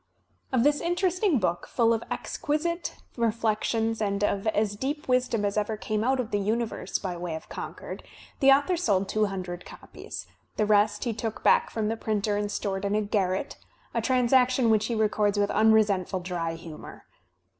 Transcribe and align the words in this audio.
'''Of 0.51 0.63
this 0.63 0.81
interesting 0.81 1.37
book, 1.37 1.67
full 1.67 1.93
of 1.93 2.03
exquisite 2.09 2.95
reflections 3.17 4.01
and 4.01 4.23
of 4.23 4.47
as 4.47 4.75
deep 4.75 5.07
wisdom 5.07 5.45
as 5.45 5.59
ever 5.59 5.77
came 5.77 6.03
out 6.03 6.19
of 6.19 6.31
the 6.31 6.39
universe 6.39 6.97
by 6.97 7.15
way 7.15 7.35
of 7.35 7.49
Concord, 7.49 8.01
the 8.39 8.49
author 8.51 8.75
sold 8.75 9.07
two 9.07 9.25
hundred 9.25 9.63
copies; 9.63 10.25
the 10.57 10.65
rest 10.65 11.03
he 11.03 11.13
took 11.13 11.43
back 11.43 11.69
from 11.69 11.87
the 11.87 11.97
printer 11.97 12.35
and 12.35 12.51
stored 12.51 12.83
in 12.83 12.95
a 12.95 13.01
garret, 13.03 13.57
a 13.93 14.01
transact 14.01 14.53
tion 14.53 14.71
which 14.71 14.87
he 14.87 14.95
records 14.95 15.37
with 15.37 15.51
unresentful 15.51 16.21
dry 16.21 16.57
hiunour. 16.57 17.01